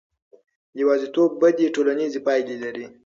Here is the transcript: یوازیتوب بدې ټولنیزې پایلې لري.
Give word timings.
یوازیتوب 0.81 1.31
بدې 1.41 1.67
ټولنیزې 1.75 2.19
پایلې 2.27 2.55
لري. 2.63 2.85